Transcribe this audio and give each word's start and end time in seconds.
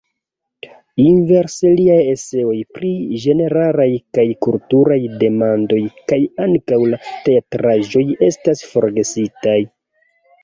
Inverse 1.01 1.71
liaj 1.79 1.97
eseoj 2.13 2.55
pri 2.77 2.89
ĝeneralaj 3.25 3.87
kaj 4.17 4.25
kulturaj 4.45 4.97
demandoj 5.25 5.81
kaj 6.13 6.19
ankaŭ 6.45 6.79
la 6.93 7.01
teatraĵoj 7.27 8.05
estas 8.29 8.65
forgesitaj. 8.73 9.59